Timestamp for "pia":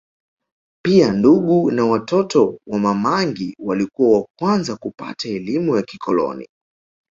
0.85-1.11